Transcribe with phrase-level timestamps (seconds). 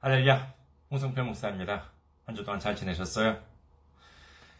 [0.00, 0.52] 할렐루야,
[0.90, 1.84] 홍성필 목사입니다.
[2.26, 3.38] 한 주 동안 잘 지내셨어요?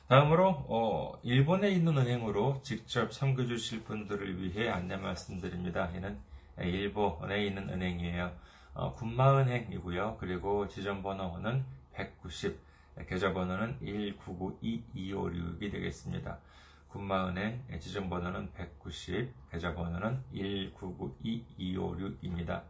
[0.10, 5.90] 다음으로 어, 일본에 있는 은행으로 직접 선교 주실 분들을 위해 안내 말씀드립니다.
[5.96, 6.20] 이는
[6.60, 8.36] 일본에 있는 은행이에요.
[8.74, 10.18] 어, 군마은행이고요.
[10.20, 12.60] 그리고 지점번호는 190,
[13.08, 16.40] 계좌번호는 1992256이 되겠습니다.
[16.90, 22.64] 군마은행 지점번호는 190, 계좌번호는 1992256입니다.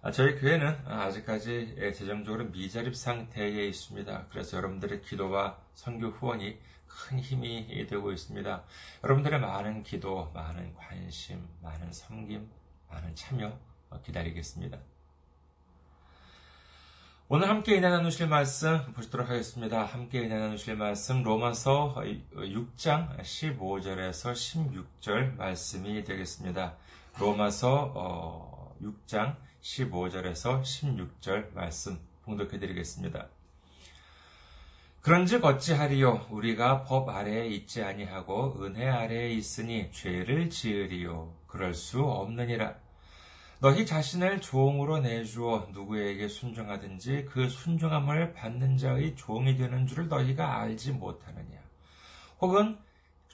[0.00, 4.26] 아, 저희 교회는 아직까지 재정적으로 미자립 상태에 있습니다.
[4.30, 6.56] 그래서 여러분들의 기도와 선교 후원이
[6.86, 8.62] 큰 힘이 되고 있습니다.
[9.04, 12.48] 여러분들의 많은 기도, 많은 관심, 많은 섬김,
[12.90, 13.58] 많은 참여
[14.04, 14.78] 기다리겠습니다.
[17.30, 19.84] 오늘 함께 나누실 말씀 보시도록 하겠습니다.
[19.84, 21.94] 함께 나누실 말씀 로마서
[22.34, 26.76] 6장 15절에서 16절 말씀이 되겠습니다.
[27.18, 33.28] 로마서 6장 15절에서 16절 말씀 봉독해 드리겠습니다.
[35.02, 42.76] 그런즉 어찌하리요 우리가 법 아래에 있지 아니하고 은혜 아래에 있으니 죄를 지으리요 그럴 수 없느니라
[43.60, 50.92] 너희 자신을 종으로 내주어 누구에게 순종하든지 그 순종함을 받는 자의 종이 되는 줄을 너희가 알지
[50.92, 51.60] 못하느냐
[52.40, 52.78] 혹은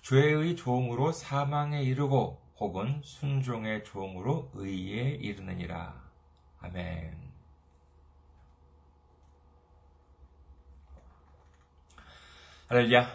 [0.00, 6.02] 죄의 종으로 사망에 이르고 혹은 순종의 종으로 의에 이르느니라
[6.60, 7.24] 아멘.
[12.68, 13.06] 할렐루야.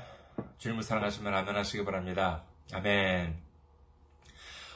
[0.60, 2.44] 주님을 사랑하시면 아멘 하시기 바랍니다.
[2.72, 3.49] 아멘.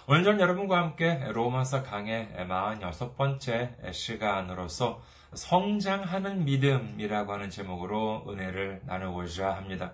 [0.05, 5.01] 오늘 전 여러분과 함께 로마서 강의 46번째 시간으로서
[5.33, 9.93] 성장하는 믿음이라고 하는 제목으로 은혜를 나누고자 합니다.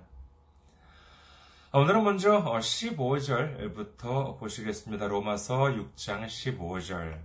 [1.74, 5.08] 오늘은 먼저 15절부터 보시겠습니다.
[5.08, 7.20] 로마서 6장 15절.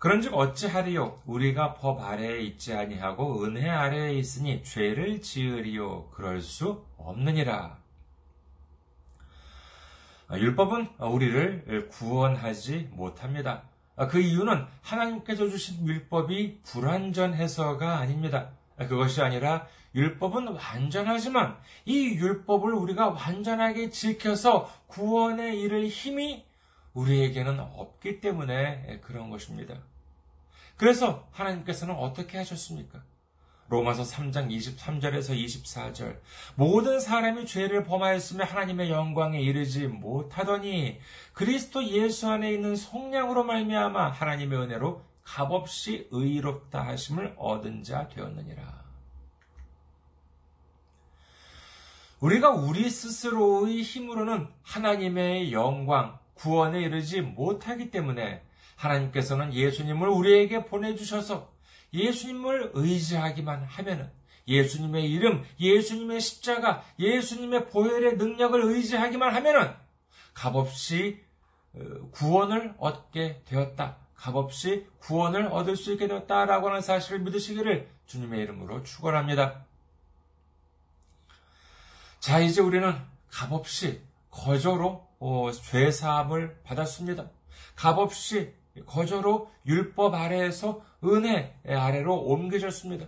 [0.00, 7.79] 그런즉 어찌하리요 우리가 법 아래에 있지 아니하고 은혜 아래에 있으니 죄를 지으리요 그럴 수 없느니라.
[10.32, 13.62] 율법은 우리를 구원하지 못합니다.
[14.08, 18.50] 그 이유는 하나님께서 주신 율법이 불완전해서가 아닙니다.
[18.76, 26.44] 그것이 아니라 율법은 완전하지만 이 율법을 우리가 완전하게 지켜서 구원에 이를 힘이
[26.94, 29.74] 우리에게는 없기 때문에 그런 것입니다.
[30.76, 33.02] 그래서 하나님께서는 어떻게 하셨습니까?
[33.70, 36.18] 로마서 3장 23절에서 24절.
[36.56, 40.98] 모든 사람이 죄를 범하였으며 하나님의 영광에 이르지 못하더니
[41.32, 48.80] 그리스도 예수 안에 있는 속량으로 말미암아 하나님의 은혜로 값없이 의롭다 하심을 얻은 자 되었느니라.
[52.18, 58.42] 우리가 우리 스스로의 힘으로는 하나님의 영광, 구원에 이르지 못하기 때문에
[58.74, 61.59] 하나님께서는 예수님을 우리에게 보내주셔서
[61.92, 64.10] 예수님을 의지하기만 하면은
[64.46, 69.74] 예수님의 이름, 예수님의 십자가, 예수님의 보혈의 능력을 의지하기만 하면은
[70.34, 71.22] 값없이
[71.72, 73.98] 어, 구원을 얻게 되었다.
[74.14, 79.64] 값없이 구원을 얻을 수 있게 되었다라고 하는 사실을 믿으시기를 주님의 이름으로 축원합니다.
[82.18, 82.94] 자, 이제 우리는
[83.30, 87.30] 값없이 거저로 어, 죄 사함을 받았습니다.
[87.76, 88.52] 값없이
[88.86, 93.06] 거저로 율법 아래에서 은혜 아래로 옮겨졌습니다.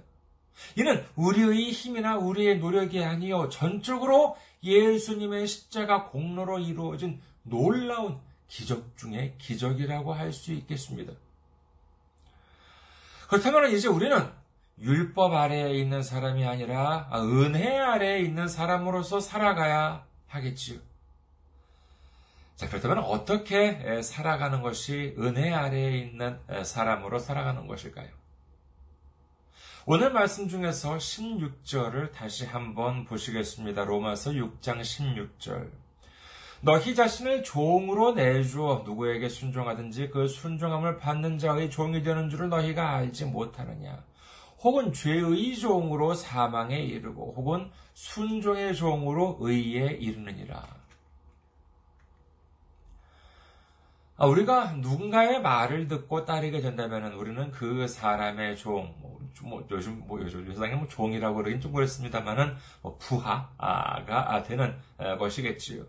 [0.77, 8.19] 이는 우리의 힘이나 우리의 노력이 아니요 전적으로 예수님의 십자가 공로로 이루어진 놀라운
[8.49, 11.13] 기적 중의 기적이라고 할 수 있겠습니다.
[13.29, 14.31] 그렇다면 이제 우리는
[14.79, 20.79] 율법 아래에 있는 사람이 아니라 은혜 아래에 있는 사람으로서 살아가야 하겠지요.
[22.63, 28.07] 자, 그렇다면 어떻게 살아가는 것이 은혜 아래에 있는 사람으로 살아가는 것일까요?
[29.85, 33.83] 오늘 말씀 중에서 16절을 다시 한번 보시겠습니다.
[33.83, 35.73] 로마서 6장 16절.
[36.61, 43.25] 너희 자신을 종으로 내주어 누구에게 순종하든지 그 순종함을 받는 자의 종이 되는 줄을 너희가 알지
[43.25, 44.05] 못하느냐.
[44.61, 50.81] 혹은 죄의 종으로 사망에 이르고 혹은 순종의 종으로 의에 이르느니라.
[54.12, 60.21] 아, 우리가 누군가의 말을 듣고 따르게 된다면 우리는 그 사람의 종, 뭐, 뭐 요즘 뭐
[60.21, 64.77] 요즘 세상에 뭐 종이라고 그러긴 좀 그렇습니다만은 뭐 부하가 되는
[65.19, 65.85] 것이겠지요.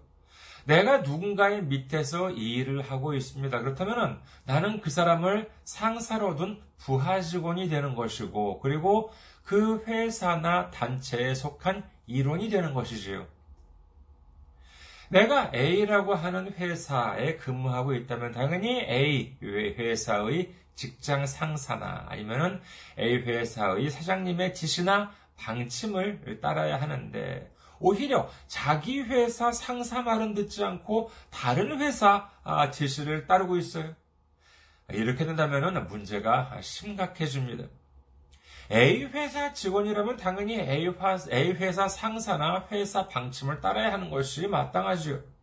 [0.65, 3.59] 내가 누군가의 밑에서 이 일을 하고 있습니다.
[3.59, 9.11] 그렇다면 나는 그 사람을 상사로 둔 부하 직원이 되는 것이고, 그리고
[9.43, 13.27] 그 회사나 단체에 속한 일원이 되는 것이지요.
[15.09, 22.61] 내가 A라고 하는 회사에 근무하고 있다면 당연히 A 회사의 직장 상사나 아니면은
[22.97, 31.79] A 회사의 사장님의 지시나 방침을 따라야 하는데 오히려 자기 회사 상사 말은 듣지 않고 다른
[31.81, 33.93] 회사 아, 지시를 따르고 있어요.
[34.89, 37.65] 이렇게 된다면 문제가 심각해집니다.
[38.71, 40.87] A 회사 직원이라면 당연히 A
[41.51, 45.33] 회사 상사나 회사 방침을 따라야 하는 것이 마땅하지요.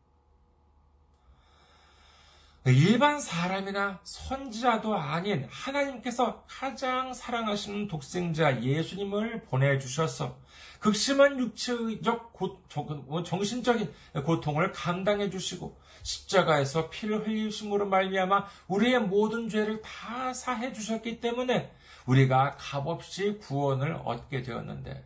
[2.67, 10.38] 일반 사람이나 선지자도 아닌 하나님께서 가장 사랑하시는 독생자 예수님을 보내주셔서
[10.78, 12.62] 극심한 육체적 고,
[13.06, 13.93] 뭐 정신적인
[14.25, 21.73] 고통을 감당해 주시고 십자가에서 피를 흘리심으로 말미암아 우리의 모든 죄를 다 사해 주셨기 때문에
[22.06, 25.05] 우리가 값없이 구원을 얻게 되었는데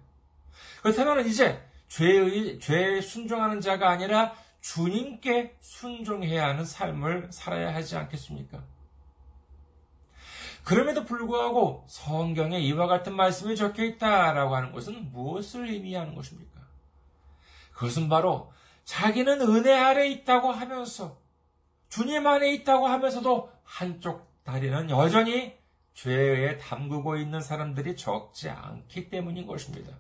[0.83, 8.63] 그렇다면 이제 죄의 죄에 순종하는 자가 아니라 주님께 순종해야 하는 삶을 살아야 하지 않겠습니까?
[10.65, 16.61] 그럼에도 불구하고 성경에 이와 같은 말씀이 적혀 있다라고 하는 것은 무엇을 의미하는 것입니까?
[17.75, 18.53] 그것은 바로
[18.85, 21.19] 자기는 은혜 아래 있다고 하면서
[21.91, 25.55] 주님 안에 있다고 하면서도 한쪽 다리는 여전히
[25.95, 29.93] 죄에 담그고 있는 사람들이 적지 않기 때문인 것입니다.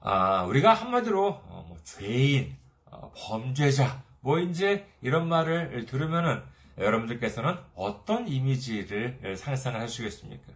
[0.00, 2.56] 아, 우리가 한마디로 어, 뭐 죄인,
[2.86, 6.42] 어, 범죄자, 뭐 이제 이런 말을 들으면은
[6.78, 10.52] 여러분들께서는 어떤 이미지를 상상을 하시겠습니까?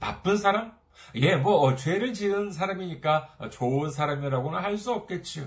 [0.00, 0.72] 나쁜 사람?
[1.16, 5.46] 예, 뭐 어, 죄를 지은 사람이니까 좋은 사람이라고는 할 수 없겠지요.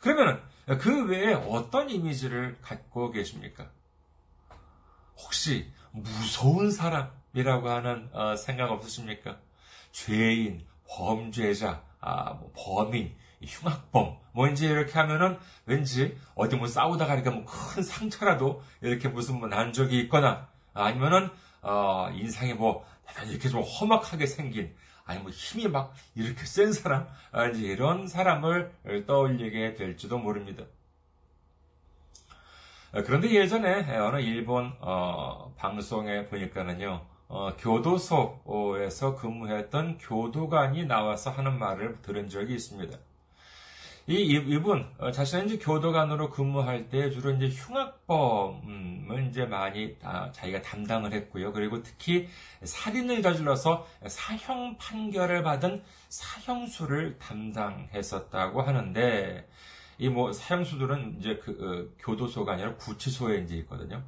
[0.00, 0.40] 그러면은
[0.80, 3.70] 그 외에 어떤 이미지를 갖고 계십니까?
[5.22, 9.38] 혹시 무서운 사람이라고 하는 어, 생각 없으십니까?
[9.92, 13.14] 죄인, 범죄자, 아, 뭐 범인,
[13.44, 19.48] 흉악범, 뭐 이제 이렇게 하면은 왠지 어디 뭐 싸우다가 이렇게 뭐큰 상처라도 이렇게 무슨 뭐
[19.48, 21.28] 난 적이 있거나 아니면은
[21.60, 22.84] 어, 인상이 뭐
[23.28, 24.74] 이렇게 좀 험악하게 생긴
[25.04, 30.64] 아니 뭐 힘이 막 이렇게 센 사람 아, 이제 이런 사람을 떠올리게 될지도 모릅니다.
[32.94, 42.02] 어, 그런데 예전에 어느 일본 어, 방송에 보니까는요, 어, 교도소에서 근무했던 교도관이 나와서 하는 말을
[42.02, 42.98] 들은 적이 있습니다.
[44.08, 49.96] 이 이분 어, 자신은 이제 교도관으로 근무할 때 주로 이제 흉악범을 이제 많이
[50.32, 51.54] 자기가 담당을 했고요.
[51.54, 52.28] 그리고 특히
[52.62, 59.48] 살인을 저질러서 사형 판결을 받은 사형수를 담당했었다고 하는데
[60.02, 64.02] 이 뭐 사형수들은 이제 그 어, 교도소가 아니라 구치소에 이제 있거든요.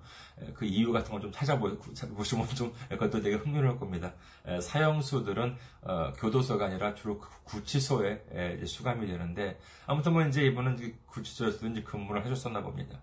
[0.54, 4.12] 그 이유 같은 걸 좀 찾아보시면 좀 그것도 되게 흥미로울 겁니다.
[4.60, 11.82] 사형수들은 어, 교도소가 아니라 주로 그 구치소에 수감이 되는데 아무튼 뭐 이제 이분은 구치소에서 이제
[11.82, 12.98] 근무를 하셨었나 봅니다.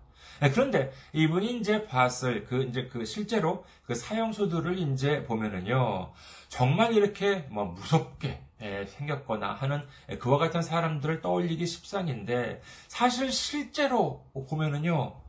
[0.52, 6.12] 그런데 이분이 이제 봤을 그 이제 그 실제로 그 사형수들을 이제 보면은요
[6.48, 8.42] 정말 이렇게 뭐 무섭게
[8.86, 9.86] 생겼거나 하는
[10.18, 15.22] 그와 같은 사람들을 떠올리기 십상인데 사실 실제로 보면은요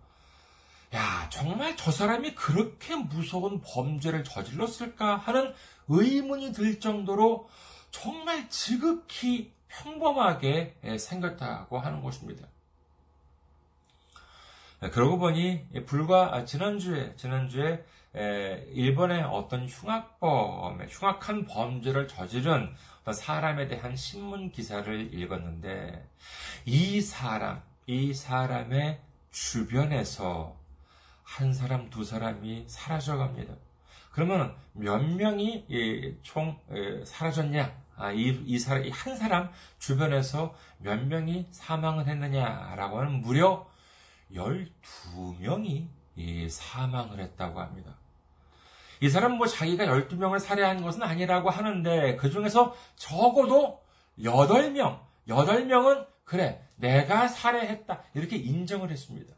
[0.93, 5.53] 야, 정말 저 사람이 그렇게 무서운 범죄를 저질렀을까 하는
[5.87, 7.49] 의문이 들 정도로
[7.89, 12.47] 정말 지극히 평범하게 생겼다고 하는 것입니다.
[14.91, 17.83] 그러고 보니 불과 지난주에 지난주에
[18.73, 22.73] 일본의 어떤 흉악범, 흉악한 범죄를 저지른
[23.11, 26.07] 사람에 대한 신문 기사를 읽었는데
[26.65, 28.99] 이 사람, 이 사람의
[29.31, 30.55] 주변에서
[31.23, 33.53] 한 사람, 두 사람이 사라져 갑니다.
[34.11, 36.59] 그러면 몇 명이 총
[37.05, 37.83] 사라졌냐?
[37.95, 39.49] 아, 이, 이 사람, 한 사람
[39.79, 43.67] 주변에서 몇 명이 사망을 했느냐라고 하는 무려
[44.33, 45.87] 12명이
[46.49, 47.97] 사망을 했다고 합니다.
[49.01, 53.81] 이 사람 뭐 자기가 12명을 살해한 것은 아니라고 하는데 그 중에서 적어도
[54.19, 58.01] 8명, 8명은 그래, 내가 살해했다.
[58.13, 59.33] 이렇게 인정을 했습니다.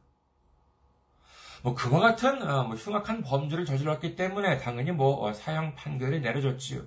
[1.64, 6.84] 뭐 그와 같은 어, 뭐 흉악한 범죄를 저질렀기 때문에 당연히 뭐 어, 사형 판결이 내려졌지요.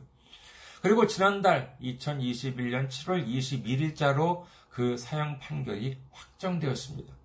[0.82, 7.17] 그리고 지난달 2021년 7월 21일자로 그 사형 판결이 확정되었습니다.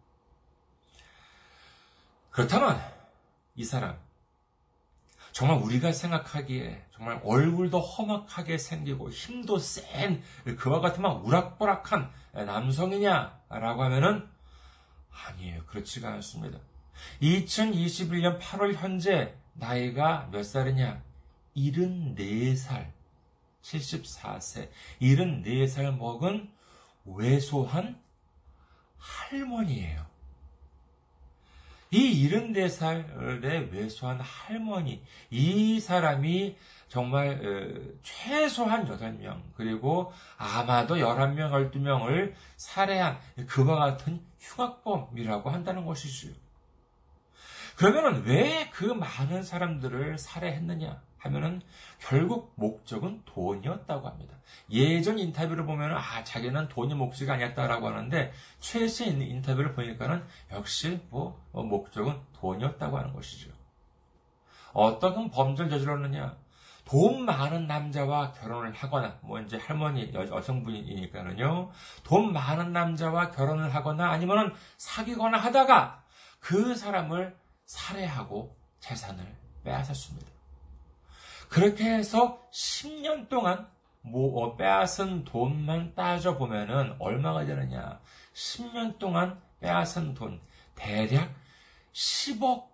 [2.34, 2.82] 그렇다면
[3.56, 3.96] 이 사람
[5.32, 10.22] 정말 우리가 생각하기에 정말 얼굴도 험악하게 생기고 힘도 센
[10.58, 14.28] 그와 같은 막 우락부락한 남성이냐라고 하면은
[15.12, 15.64] 아니에요.
[15.68, 16.58] 그렇지가 않습니다.
[17.22, 21.04] 2021년 8월 현재 나이가 몇 살이냐?
[21.56, 22.92] 74살.
[23.62, 24.70] 74세.
[25.02, 26.52] 74살 먹은
[27.06, 28.02] 외소한
[28.98, 30.13] 할머니예요.
[31.94, 36.58] 이 74살의 외소한 할머니, 이 사람이
[36.88, 46.34] 정말 어, 최소한 8명, 그리고 아마도 11명, 12명을 살해한 그와 같은 흉악범이라고 한다는 것이지요.
[47.76, 51.62] 그러면은 왜그 많은 사람들을 살해했느냐 하면은
[52.00, 54.36] 결국 목적은 돈이었다고 합니다.
[54.70, 61.64] 예전 인터뷰를 보면은 아 자기는 돈이 목적이 아니었다라고 하는데 최신 인터뷰를 보니까는 역시 뭐 어,
[61.64, 63.52] 목적은 돈이었다고 하는 것이죠.
[64.74, 66.36] 어떤 범죄를 저질렀느냐?
[66.86, 71.72] 돈 많은 남자와 결혼을 하거나, 뭐 이제 할머니, 여성분이니까는요,
[72.04, 76.04] 돈 많은 남자와 결혼을 하거나 아니면은 사귀거나 하다가
[76.40, 80.33] 그 사람을 살해하고 재산을 빼앗았습니다.
[81.54, 83.68] 그렇게 해서 10년 동안
[84.02, 88.00] 뭐 어, 빼앗은 돈만 따져보면은 얼마가 되느냐.
[88.34, 90.42] 10년 동안 빼앗은 돈,
[90.74, 91.32] 대략
[91.94, 92.70] 10억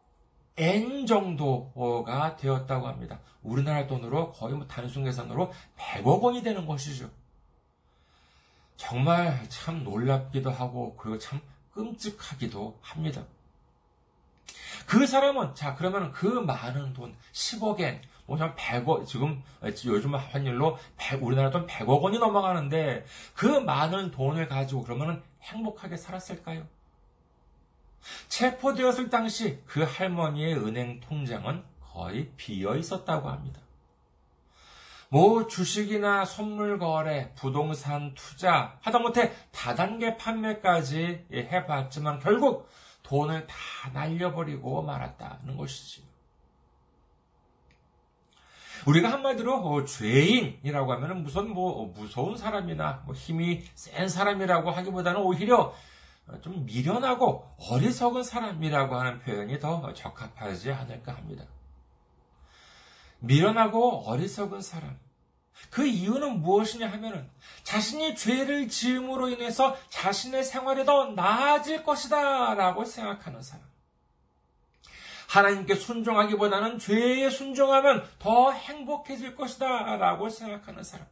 [0.56, 3.20] N 정도가 되었다고 합니다.
[3.44, 7.10] 우리나라 돈으로 거의 뭐 단순 계산으로 100억 원이 되는 것이죠.
[8.78, 11.42] 정말 참 놀랍기도 하고, 그리고 참
[11.74, 13.26] 끔찍하기도 합니다.
[14.86, 21.24] 그 사람은 자 그러면 그 많은 돈 10억 엔 뭐한 100억 지금 요즘 환율로 100,
[21.24, 26.66] 우리나라 돈 100억 원이 넘어가는데 그 많은 돈을 가지고 그러면 행복하게 살았을까요?
[28.28, 33.60] 체포되었을 당시 그 할머니의 은행 통장은 거의 비어 있었다고 합니다.
[35.10, 42.70] 뭐 주식이나 선물 거래, 부동산 투자, 하다못해 다단계 판매까지 해봤지만 결국
[43.02, 43.56] 돈을 다
[43.92, 46.09] 날려버리고 말았다는 것이지요.
[48.89, 55.22] 우리가 한마디로 어, 죄인이라고 하면 무슨 뭐 어, 무서운 사람이나 뭐 힘이 센 사람이라고 하기보다는
[55.22, 55.75] 오히려
[56.27, 61.46] 어, 좀 미련하고 어리석은 사람이라고 하는 표현이 더 적합하지 않을까 합니다.
[63.19, 64.98] 미련하고 어리석은 사람.
[65.69, 67.29] 그 이유는 무엇이냐 하면은
[67.63, 73.69] 자신이 죄를 지음으로 인해서 자신의 생활이 더 나아질 것이다 라고 생각하는 사람.
[75.30, 81.06] 하나님께 순종하기보다는 죄에 순종하면 더 행복해질 것이다 라고 생각하는 사람.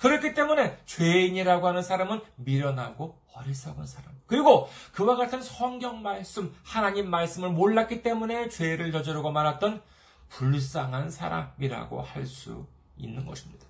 [0.00, 4.12] 그렇기 때문에 죄인이라고 하는 사람은 미련하고 어리석은 사람.
[4.26, 9.82] 그리고 그와 같은 성경 말씀, 하나님 말씀을 몰랐기 때문에 죄를 저지르고 말았던
[10.30, 12.66] 불쌍한 사람이라고 할 수
[12.96, 13.64] 있는 것입니다.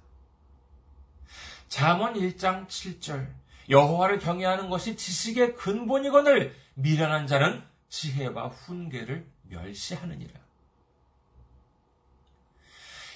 [1.68, 3.28] 잠언 1장 7절
[3.68, 10.48] 여호와를 경외하는 것이 지식의 근본이거늘 미련한 자는 지혜와 훈계를 멸시하느니라.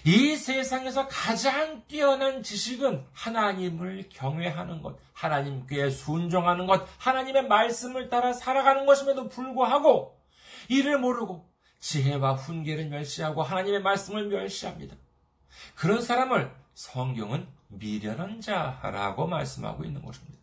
[0.05, 8.85] 이 세상에서 가장 뛰어난 지식은 하나님을 경외하는 것, 하나님께 순종하는 것, 하나님의 말씀을 따라 살아가는
[8.85, 10.21] 것임에도 불구하고
[10.69, 11.49] 이를 모르고
[11.79, 14.97] 지혜와 훈계를 멸시하고 하나님의 말씀을 멸시합니다.
[15.77, 20.42] 그런 사람을 성경은 미련한 자라고 말씀하고 있는 것입니다.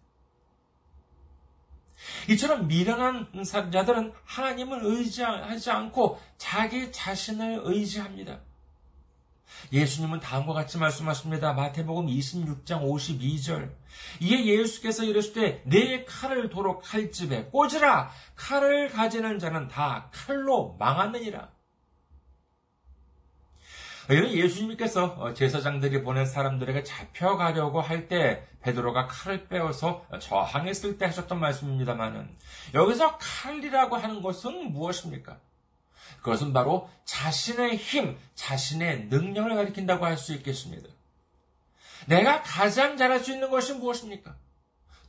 [2.30, 8.40] 이처럼 미련한 자들은 하나님을 의지하지 않고 자기 자신을 의지합니다.
[9.74, 11.54] 예수님은 다음과 같이 말씀하십니다.
[11.54, 13.72] 마태복음 26장 52절.
[14.22, 18.12] 이에 예수께서 이르시되 내 칼을 도로 칼집에 꽂으라.
[18.36, 21.50] 칼을 가지는 자는 다 칼로 망하느니라.
[24.10, 32.28] 이는 예수님께서 제사장들이 보낸 사람들에게 잡혀가려고 할 때 베드로가 칼을 빼어서 저항했을 때 하셨던 말씀입니다만은
[32.74, 35.38] 여기서 칼이라고 하는 것은 무엇입니까?
[36.24, 40.90] 그것은 바로 자신의 힘, 자신의 능력을 가리킨다고 할 수 있겠습니다.
[42.08, 44.36] 내가 가장 잘할 수 있는 것이 무엇입니까?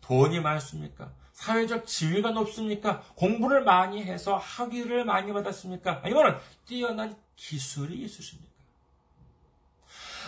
[0.02, 1.12] 돈이 많습니까?
[1.33, 3.00] 사회적 지위가 높습니까?
[3.14, 6.02] 공부를 많이 해서 학위를 많이 받았습니까?
[6.04, 8.50] 아니면 뛰어난 기술이 있으십니까?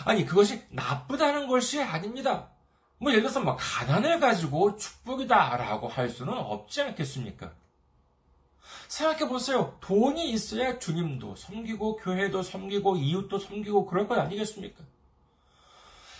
[0.05, 2.49] 아니, 그것이 나쁘다는 것이 아닙니다.
[2.99, 7.53] 뭐, 예를 들어서, 뭐, 가난을 가지고 축복이다라고 할 수는 없지 않겠습니까?
[8.87, 9.77] 생각해 보세요.
[9.81, 14.83] 돈이 있어야 주님도 섬기고 교회도 섬기고 이웃도 섬기고 그럴 것 아니겠습니까?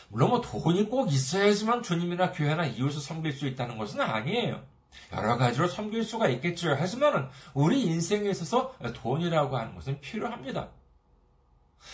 [0.09, 4.63] 물론 뭐 돈이 꼭 있어야지만 주님이나 교회나 이웃을 섬길 수 있다는 것은 아니에요.
[5.11, 6.75] 여러 가지로 섬길 수가 있겠죠.
[6.77, 10.69] 하지만 우리 인생에 있어서 돈이라고 하는 것은 필요합니다.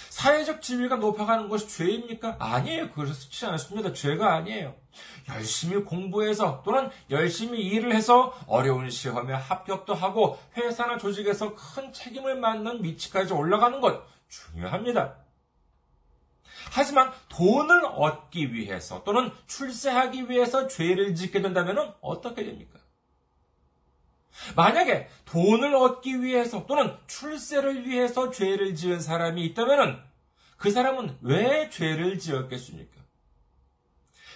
[0.10, 2.38] 사회적 지위가 높아가는 것이 죄입니까?
[2.40, 2.92] 아니에요.
[2.92, 3.94] 그렇지 않습니다.
[3.94, 4.76] 죄가 아니에요.
[5.30, 12.84] 열심히 공부해서 또는 열심히 일을 해서 어려운 시험에 합격도 하고 회사나 조직에서 큰 책임을 맡는
[12.84, 15.16] 위치까지 올라가는 것 중요합니다.
[16.72, 22.80] 하지만 돈을 얻기 위해서 또는 출세하기 위해서 죄를 짓게 된다면 어떻게 됩니까?
[24.56, 30.04] 만약에 돈을 얻기 위해서 또는 출세를 위해서 죄를 지은 사람이 있다면
[30.58, 33.00] 그 사람은 왜 죄를 지었겠습니까?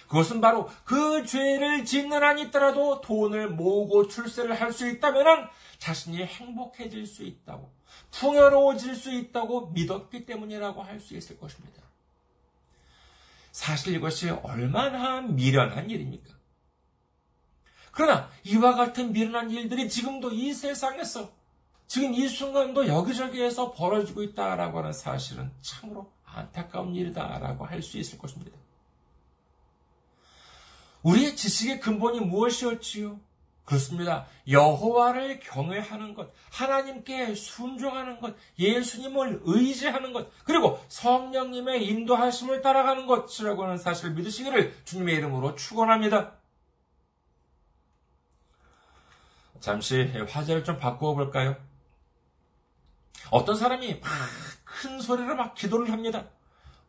[0.08, 7.06] 그것은 바로 그 죄를 짓는 한이 있더라도 돈을 모으고 출세를 할 수 있다면 자신이 행복해질
[7.06, 7.72] 수 있다고,
[8.10, 11.82] 풍요로워질 수 있다고 믿었기 때문이라고 할 수 있을 것입니다.
[13.50, 16.33] 사실 이것이 얼마나 미련한 일입니까?
[17.94, 21.30] 그러나 이와 같은 미련한 일들이 지금도 이 세상에서
[21.86, 28.56] 지금 이 순간도 여기저기에서 벌어지고 있다라고 하는 사실은 참으로 안타까운 일이다라고 할 수 있을 것입니다.
[31.02, 33.20] 우리의 지식의 근본이 무엇이었지요?
[33.64, 34.26] 그렇습니다.
[34.48, 43.78] 여호와를 경외하는 것, 하나님께 순종하는 것, 예수님을 의지하는 것, 그리고 성령님의 인도하심을 따라가는 것이라고 하는
[43.78, 46.32] 사실을 믿으시기를 주님의 이름으로 축원합니다.
[49.64, 51.56] 잠시 화제를 좀 바꾸어 볼까요?
[53.30, 54.10] 어떤 사람이 막
[54.82, 56.26] 큰 소리로 막 기도를 합니다.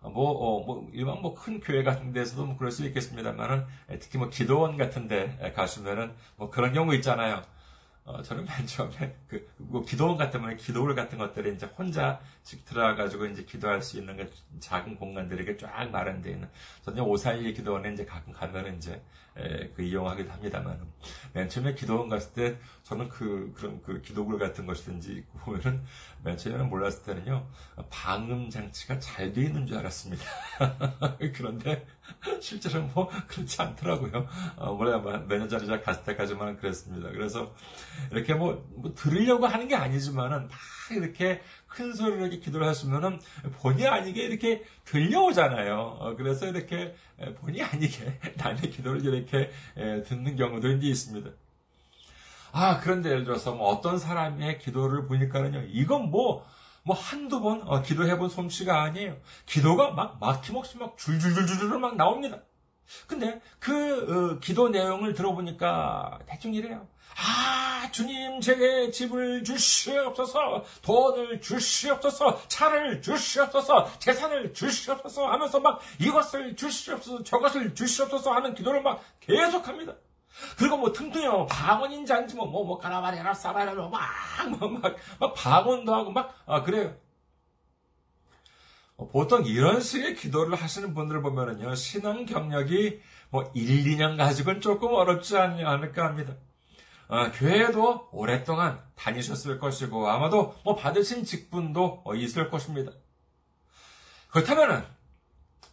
[0.01, 3.65] 뭐, 어, 뭐, 일반 뭐 큰 교회 같은 데서도 뭐 그럴 수 있겠습니다만은,
[4.01, 7.43] 특히 뭐 기도원 같은 데 가시면은 뭐 그런 경우 있잖아요.
[8.05, 12.21] 어, 저는 맨 처음에 그, 뭐 기도원 같으면 기도울 같은 것들이 이제 혼자
[12.65, 16.47] 들어가가지고 이제 기도할 수 있는 그 작은 공간들이 쫙 마련되어 있는,
[16.83, 19.01] 저는 오살리 기도원에 이제 가끔 가면 이제
[19.37, 20.79] 에, 그 이용하기도 합니다만
[21.33, 25.83] 맨 처음에 기도원 갔을 때 저는 그 그런 그 기도글 같은 것이든지 보면은
[26.25, 27.47] 맨 처음에는 몰랐을 때는요
[27.89, 30.23] 방음 장치가 잘 돼 있는 줄 알았습니다.
[31.35, 31.85] 그런데
[32.39, 34.27] 실제로 뭐 그렇지 않더라고요.
[34.55, 37.09] 어, 원래 몇년 전에 제가 갔을 때까지만 그랬습니다.
[37.11, 37.53] 그래서
[38.11, 40.57] 이렇게 뭐, 뭐 들으려고 하는 게 아니지만은 다
[40.91, 43.19] 이렇게 큰 소리로 이렇게 기도를 하시면은
[43.61, 45.97] 본의 아니게 이렇게 들려오잖아요.
[45.99, 46.95] 어, 그래서 이렇게
[47.39, 49.51] 본의 아니게 남의 기도를 이렇게
[50.05, 51.29] 듣는 경우도 이제 있습니다.
[52.57, 56.45] 아, 그런데 예를 들어서 뭐 어떤 사람의 기도를 보니까는요, 이건 뭐,
[56.83, 59.17] 뭐 한두 번 어, 기도해본 솜씨가 아니에요.
[59.45, 62.39] 기도가 막 막힘없이 막 줄줄줄줄 막 나옵니다.
[63.07, 66.87] 근데 그 어, 기도 내용을 들어보니까 대충 이래요.
[67.17, 77.23] 아, 주님, 제게 집을 주시옵소서, 돈을 주시옵소서, 차를 주시옵소서, 재산을 주시옵소서 하면서 막 이것을 주시옵소서,
[77.23, 79.95] 저것을 주시옵소서 하는 기도를 막 계속합니다.
[80.57, 84.01] 그리고 뭐 틈틈이 뭐 방언인지 아닌지 뭐, 뭐, 뭐, 가라바리라, 사바라로 막,
[84.59, 86.95] 막, 막, 막 방언도 하고 막, 아, 그래요.
[89.11, 95.37] 보통 이런 식의 기도를 하시는 분들을 보면은요, 신앙 경력이 뭐 1, 2년 가지고는 조금 어렵지
[95.37, 96.35] 않을까 합니다.
[97.07, 102.91] 어, 교회에도 오랫동안 다니셨을 것이고 아마도 뭐 받으신 직분도 있을 것입니다.
[104.29, 104.87] 그렇다면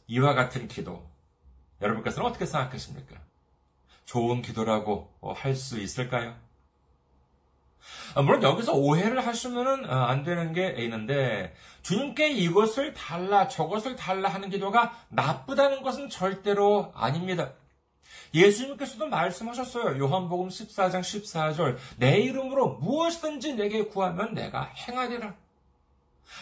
[0.08, 1.08] 이와 같은 기도
[1.80, 3.16] 여러분께서는 어떻게 생각하십니까?
[4.12, 6.34] 좋은 기도라고 할 수 있을까요?
[8.14, 14.28] 아, 물론 여기서 오해를 하시면 어, 안 되는 게 있는데 주님께 이것을 달라 저것을 달라
[14.28, 17.52] 하는 기도가 나쁘다는 것은 절대로 아닙니다.
[18.34, 19.98] 예수님께서도 말씀하셨어요.
[19.98, 25.34] 요한복음 14장 14절 내 이름으로 무엇이든지 내게 구하면 내가 행하리라.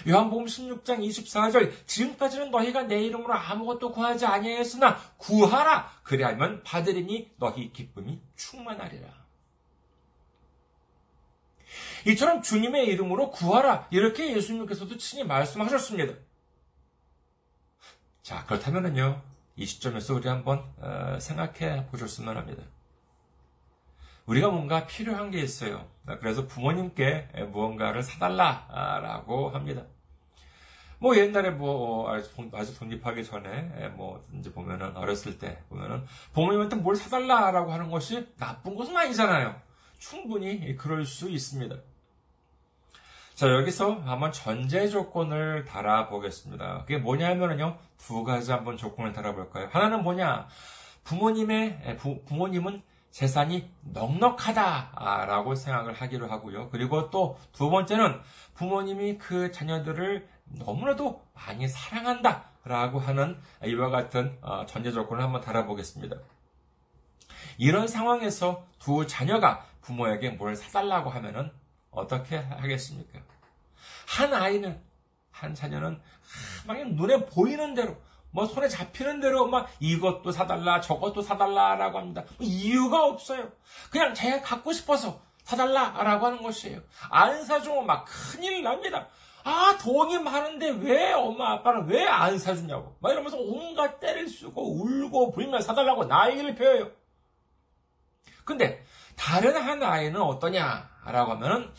[0.09, 8.21] 요한복음 16장 24절 지금까지는 너희가 내 이름으로 아무것도 구하지 아니하였으나 구하라 그리하면 받으리니 너희 기쁨이
[8.37, 9.21] 충만하리라.
[12.07, 13.89] 이처럼 주님의 이름으로 구하라.
[13.91, 16.15] 이렇게 예수님께서도 친히 말씀하셨습니다.
[18.23, 19.23] 자, 그렇다면요.
[19.57, 22.63] 이 시점에서 우리 한번 어, 생각해 보셨으면 합니다.
[24.31, 25.89] 우리가 뭔가 필요한 게 있어요.
[26.21, 29.83] 그래서 부모님께 무언가를 사달라라고 합니다.
[31.01, 32.09] 뭐 옛날에 뭐
[32.53, 38.77] 아주 독립하기 전에 뭐 이제 보면은 어렸을 때 보면은 부모님한테 뭘 사달라라고 하는 것이 나쁜
[38.77, 39.61] 것은 아니잖아요.
[39.99, 41.75] 충분히 그럴 수 있습니다.
[43.35, 46.83] 자, 여기서 한번 전제 조건을 달아보겠습니다.
[46.83, 47.79] 그게 뭐냐면요.
[47.99, 49.71] 두 가지 한번 조건을 달아볼까요?
[49.73, 50.47] 하나는 뭐냐?
[51.03, 56.71] 부모님의, 부, 부모님은 재산이 넉넉하다라고 생각을 하기로 하고요.
[56.71, 58.21] 그리고 또 두 번째는
[58.55, 66.17] 부모님이 그 자녀들을 너무나도 많이 사랑한다라고 하는 이와 같은 어, 전제 조건을 한번 달아보겠습니다.
[67.59, 71.51] 이런 상황에서 두 자녀가 부모에게 뭘 사달라고 하면은
[71.91, 73.19] 어떻게 하겠습니까?
[74.07, 74.81] 한 아이는,
[75.31, 76.01] 한 자녀는
[76.67, 77.97] 막 눈에 보이는 대로,
[78.33, 82.25] 뭐 손에 잡히는 대로 막 이것도 사달라, 저것도 사달라라고 합니다.
[82.39, 83.51] 뭐 이유가 없어요.
[83.91, 86.81] 그냥 제가 갖고 싶어서 사달라라고 하는 것이에요.
[87.11, 89.09] 안 사주면 막 큰일 납니다.
[89.43, 92.97] 아, 돈이 많은데 왜 엄마 아빠는 왜 안 사주냐고.
[93.01, 96.91] 막 이러면서 온갖 때를 쓰고 울고 불면 사달라고 난리를 펴요.
[98.45, 98.85] 근데
[99.17, 101.73] 다른 한 아이는 어떠냐라고 하면은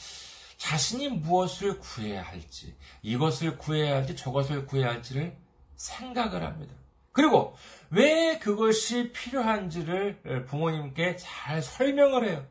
[0.58, 5.36] 자신이 무엇을 구해야 할지, 이것을 구해야 할지, 저것을 구해야 할지를
[5.82, 6.74] 생각을 합니다.
[7.12, 7.56] 그리고
[7.90, 12.46] 왜 그것이 필요한지를 부모님께 잘 설명을 해요.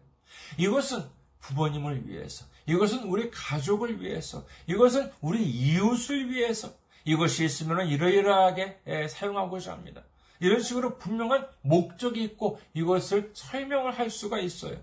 [0.59, 1.05] 이것은
[1.39, 6.73] 부모님을 위해서, 이것은 우리 가족을 위해서, 이것은 우리 이웃을 위해서,
[7.05, 10.03] 이것이 있으면 이러이러하게 사용하고자 합니다.
[10.41, 14.77] 이런 식으로 분명한 목적이 있고 이것을 설명을 할 수가 있어요.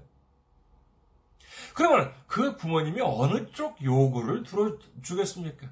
[1.73, 5.67] 그러면 그 부모님이 어느 쪽 요구를 들어주겠습니까?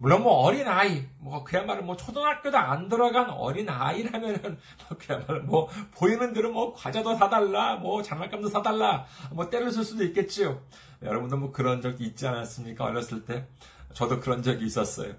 [0.00, 4.40] 물론 뭐 어린 아이, 뭐 그야말로 뭐 초등학교도 안 들어간 어린 아이라면은
[4.88, 10.04] 뭐 그야말로 뭐 보이는 대로 뭐 과자도 사달라, 뭐 장난감도 사달라, 뭐 때를 쓸 수도
[10.04, 10.62] 있겠지요.
[11.02, 12.84] 여러분도 뭐 그런 적이 있지 않았습니까?
[12.84, 13.46] 어렸을 때
[13.92, 15.14] 저도 그런 적이 있었어요.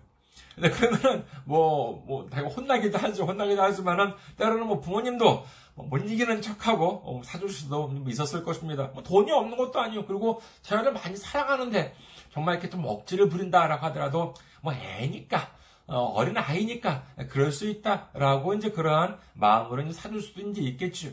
[0.56, 3.26] 근데 그러면은 뭐, 뭐, 혼나기도 하죠.
[3.26, 8.88] 혼나기도 하지만은, 때로는 뭐 부모님도 뭐못 이기는 척하고 어, 사줄 수도 있었을 것입니다.
[8.94, 11.94] 뭐 돈이 없는 것도 아니고, 그리고 자녀를 많이 사랑하는데,
[12.34, 15.52] 정말 이렇게 좀 억지를 부린다라고 하더라도, 뭐 애니까,
[15.88, 21.10] 어, 린 아이니까, 그럴 수 있다라고 이제 그러한 마음으로 이제 사줄 수도 이제 있겠죠.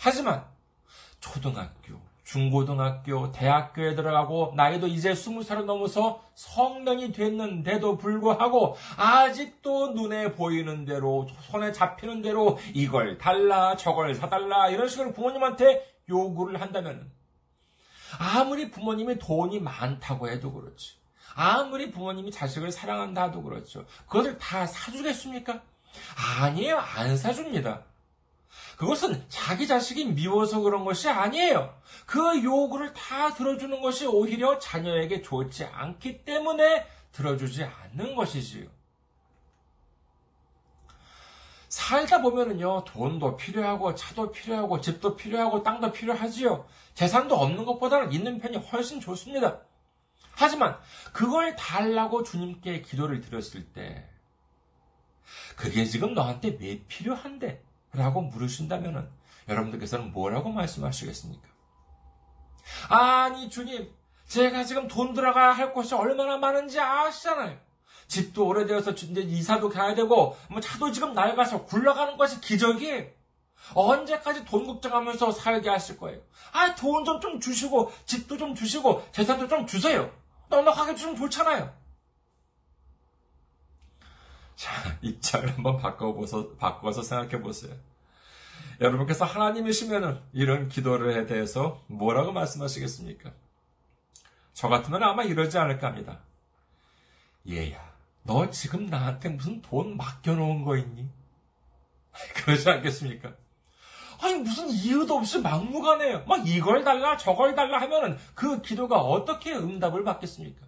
[0.00, 0.44] 하지만,
[1.20, 2.00] 초등학교,
[2.30, 11.26] 중고등학교, 대학교에 들어가고 나이도 이제 스무 살을 넘어서 성년이 됐는데도 불구하고 아직도 눈에 보이는 대로
[11.50, 17.10] 손에 잡히는 대로 이걸 달라 저걸 사달라 이런 식으로 부모님한테 요구를 한다면
[18.20, 20.99] 아무리 부모님이 돈이 많다고 해도 그렇지
[21.34, 25.60] 아무리 부모님이 자식을 사랑한다 해도 그렇죠 그것을 다 사주겠습니까?
[26.42, 27.84] 아니에요 안 사줍니다
[28.80, 31.74] 그것은 자기 자식이 미워서 그런 것이 아니에요.
[32.06, 38.68] 그 요구를 다 들어주는 것이 오히려 자녀에게 좋지 않기 때문에 들어주지 않는 것이지요.
[41.68, 46.66] 살다 보면은요, 돈도 필요하고, 차도 필요하고, 집도 필요하고, 땅도 필요하지요.
[46.94, 49.60] 재산도 없는 것보다는 있는 편이 훨씬 좋습니다.
[50.40, 50.78] 하지만,
[51.12, 54.08] 그걸 달라고 주님께 기도를 드렸을 때,
[55.56, 57.62] 그게 지금 너한테 왜 필요한데?
[57.92, 59.10] 라고 물으신다면
[59.48, 61.46] 여러분들께서는 뭐라고 말씀하시겠습니까?
[62.88, 63.92] 아니, 주님,
[64.28, 67.58] 제가 지금 돈 들어가야 할 곳이 얼마나 많은지 아시잖아요.
[68.06, 73.06] 집도 오래되어서 이제 이사도 가야 되고, 뭐 차도 지금 낡아서 굴러가는 것이 기적이에요.
[73.74, 76.20] 언제까지 돈 걱정하면서 살게 하실 거예요?
[76.52, 80.10] 아, 돈 좀 좀 주시고, 집도 좀 주시고, 재산도 좀 주세요.
[80.50, 81.74] 넉넉하게 주면 좋잖아요.
[84.56, 87.74] 자, 입장을 한번 바꿔보서, 바꿔서 생각해 보세요.
[88.80, 93.32] 여러분께서 하나님이시면은 이런 기도를 대해서 뭐라고 말씀하시겠습니까?
[94.52, 96.20] 저 같으면 아마 이러지 않을까 합니다.
[97.48, 101.08] 얘야, 너 지금 나한테 무슨 돈 맡겨놓은 거 있니?
[102.36, 103.34] 그러지 않겠습니까?
[104.22, 106.24] 아니, 무슨 이유도 없이 막무가내요.
[106.26, 110.66] 막 이걸 달라, 저걸 달라 하면은 그 기도가 어떻게 응답을 받겠습니까?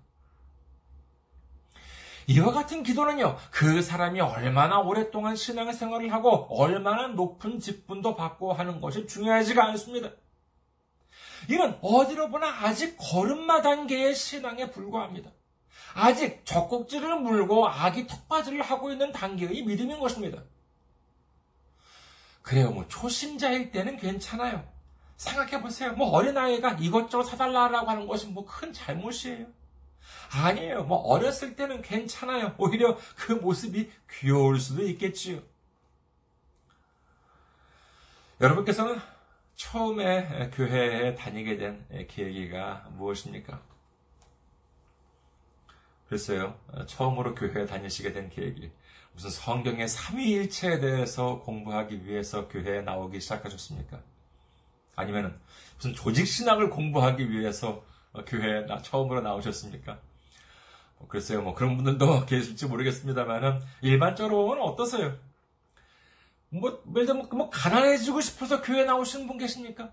[2.29, 9.07] 이와 같은 기도는요, 그 사람이 얼마나 오랫동안 신앙생활을 하고 얼마나 높은 직분도 받고 하는 것이
[9.07, 10.11] 중요하지가 않습니다.
[11.49, 15.31] 이는 어디로 보나 아직 걸음마 단계의 신앙에 불과합니다.
[15.95, 20.43] 아직 젖꼭지를 물고 아기 턱받이를 하고 있는 단계의 믿음인 것입니다.
[22.43, 24.67] 그래요, 뭐 초심자일 때는 괜찮아요.
[25.17, 25.93] 생각해 보세요.
[25.93, 29.47] 뭐 어린아이가 이것저것 사달라고 하는 것은 뭐 큰 잘못이에요.
[30.33, 30.85] 아니에요.
[30.85, 32.55] 뭐 어렸을 때는 괜찮아요.
[32.59, 35.41] 오히려 그 모습이 귀여울 수도 있겠지요.
[38.41, 38.99] 여러분께서는
[39.55, 43.63] 처음에 교회에 다니게 된 계기가 무엇입니까?
[46.09, 48.73] 글쎄요, 처음으로 교회에 다니시게 된 계기.
[49.14, 54.01] 무슨 성경의 삼위일체에 대해서 공부하기 위해서 교회에 나오기 시작하셨습니까?
[54.96, 55.38] 아니면
[55.77, 57.85] 무슨 조직신학을 공부하기 위해서
[58.27, 59.98] 교회에 처음으로 나오셨습니까?
[60.98, 65.16] 뭐 글쎄요, 뭐 그런 분들도 계실지 모르겠습니다만은 일반적으로는 어떠세요?
[66.51, 69.90] 뭐, 예를 들면 뭐 가난해지고 싶어서 교회 에 나오시는 분 계십니까?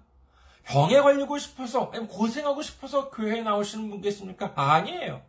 [0.63, 4.51] 병에 걸리고 싶어서, 고생하고 싶어서 교회에 나오시는 분 계십니까?
[4.55, 5.21] 아니에요.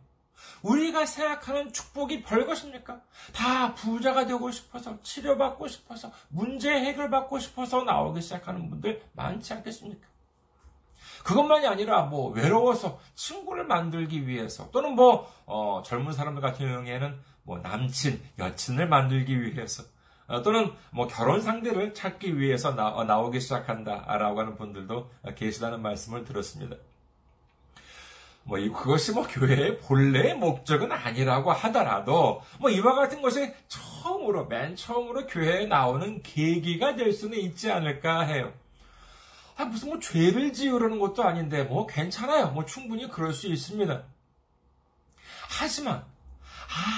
[0.61, 3.01] 우리가 생각하는 축복이 별것입니까?
[3.33, 10.07] 다 부자가 되고 싶어서, 치료받고 싶어서, 문제 해결받고 싶어서 나오기 시작하는 분들 많지 않겠습니까?
[11.23, 17.59] 그것만이 아니라 뭐 외로워서 친구를 만들기 위해서 또는 뭐 어, 젊은 사람들 같은 경우에는 뭐
[17.59, 19.83] 남친, 여친을 만들기 위해서
[20.27, 26.23] 어, 또는 뭐 결혼 상대를 찾기 위해서 나, 어, 나오기 시작한다라고 하는 분들도 계시다는 말씀을
[26.23, 26.77] 들었습니다.
[28.43, 35.27] 뭐 그것이 뭐 교회의 본래의 목적은 아니라고 하더라도 뭐 이와 같은 것이 처음으로 맨 처음으로
[35.27, 38.53] 교회에 나오는 계기가 될 수는 있지 않을까 해요.
[39.57, 42.47] 아, 무슨 뭐 죄를 지으려는 것도 아닌데 뭐 괜찮아요.
[42.47, 44.03] 뭐 충분히 그럴 수 있습니다.
[45.49, 46.03] 하지만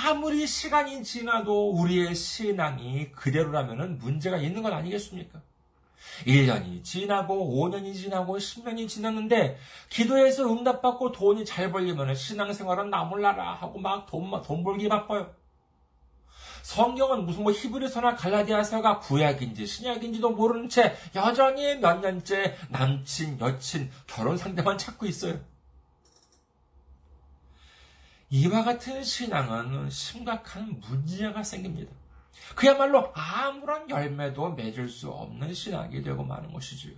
[0.06, 5.42] 아무리 시간이 지나도 우리의 신앙이 그대로라면 문제가 있는 건 아니겠습니까?
[6.26, 9.58] 1년이 지나고 5년이 지나고 10년이 지났는데
[9.90, 15.34] 기도해서 응답받고 돈이 잘 벌리면 신앙생활은 나몰라라 하고 막 돈, 돈 벌기 바빠요.
[16.64, 24.38] 성경은 무슨 뭐 히브리서나 갈라디아서가 구약인지 신약인지도 모르는 채 여전히 몇 년째 남친, 여친, 결혼
[24.38, 25.40] 상대만 찾고 있어요.
[28.30, 31.92] 이와 같은 신앙은 심각한 문제가 생깁니다.
[32.56, 36.94] 그야말로 아무런 열매도 맺을 수 없는 신앙이 되고 마는 것이지요.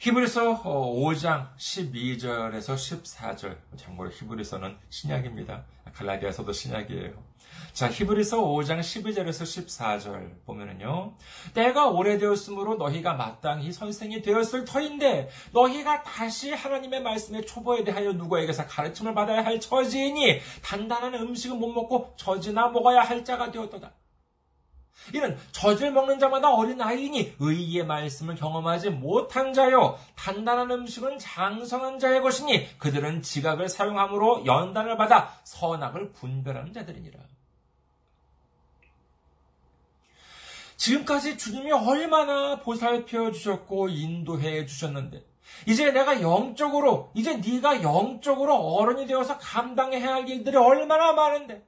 [0.00, 3.58] 히브리서 5장 12절에서 14절.
[3.76, 5.62] 참고로 히브리서는 신약입니다.
[5.92, 7.22] 갈라디아서도 신약이에요.
[7.74, 11.16] 자, 히브리서 5장 12절에서 14절 보면은요.
[11.52, 19.12] 때가 오래되었으므로 너희가 마땅히 선생이 되었을 터인데 너희가 다시 하나님의 말씀의 초보에 대하여 누구에게서 가르침을
[19.12, 23.92] 받아야 할 처지이니 단단한 음식은 못 먹고 젖이나 먹어야 할 자가 되었도다.
[25.14, 32.20] 이는 젖을 먹는 자마다 어린 아이니 의의 말씀을 경험하지 못한 자요 단단한 음식은 장성한 자의
[32.20, 37.18] 것이니 그들은 지각을 사용함으로 연단을 받아 선악을 분별하는 자들이니라.
[40.76, 45.22] 지금까지 주님이 얼마나 보살펴 주셨고 인도해 주셨는데
[45.66, 51.66] 이제 내가 영적으로 이제 네가 영적으로 어른이 되어서 감당해야 할 일들이 얼마나 많은데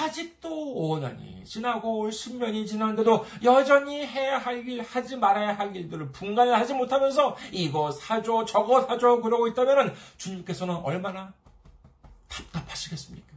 [0.00, 6.74] 아직도 5년이 지나고 10년이 지났는데도 여전히 해야 할 일, 하지 말아야 할 일들을 분간을 하지
[6.74, 11.32] 못하면서 이거 사줘, 저거 사줘 그러고 있다면 주님께서는 얼마나
[12.28, 13.36] 답답하시겠습니까?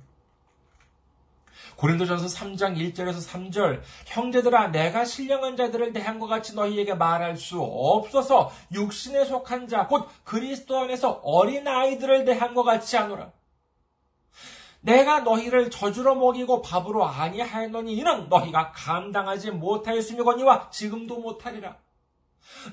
[1.75, 8.51] 고린도전서 3장 1절에서 3절 형제들아 내가 신령한 자들을 대한 것 같이 너희에게 말할 수 없어서
[8.73, 13.31] 육신에 속한 자 곧 그리스도 안에서 어린 아이들을 대한 것 같이 하노라.
[14.81, 21.77] 내가 너희를 저주로 먹이고 밥으로 아니하였노니 이는 너희가 감당하지 못하였으며거니와 지금도 못하리라.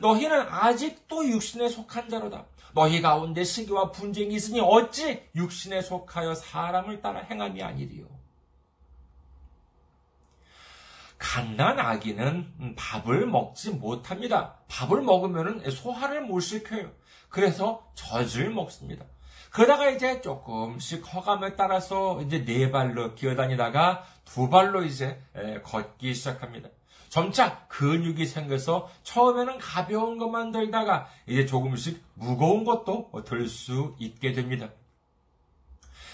[0.00, 2.46] 너희는 아직도 육신에 속한 자로다.
[2.74, 8.06] 너희 가운데 시기와 분쟁이 있으니 어찌 육신에 속하여 사람을 따라 행함이 아니리요.
[11.18, 14.58] 갓난 아기는 밥을 먹지 못합니다.
[14.68, 16.92] 밥을 먹으면 소화를 못 시켜요.
[17.30, 19.06] 그래서 젖을 먹습니다.
[19.56, 25.18] 그러다가 이제 조금씩 허감에 따라서 이제 네 발로 기어다니다가 두 발로 이제
[25.62, 26.68] 걷기 시작합니다.
[27.08, 34.68] 점차 근육이 생겨서 처음에는 가벼운 것만 들다가 이제 조금씩 무거운 것도 들 수 있게 됩니다.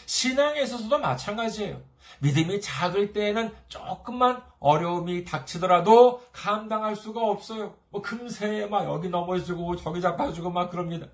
[0.06, 1.82] 신앙에 있어서도 마찬가지예요.
[2.20, 7.74] 믿음이 작을 때에는 조금만 어려움이 닥치더라도 감당할 수가 없어요.
[7.90, 11.08] 뭐 금세 막 여기 넘어지고 저기 잡아주고 막 그럽니다.